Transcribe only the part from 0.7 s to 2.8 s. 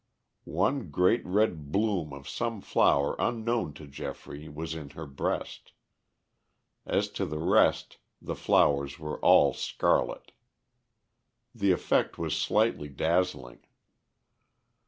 great red bloom of some